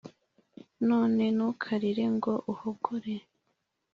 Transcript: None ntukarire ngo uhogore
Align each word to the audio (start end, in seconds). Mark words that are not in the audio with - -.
None 0.89 1.23
ntukarire 1.35 2.05
ngo 2.15 2.33
uhogore 2.51 3.15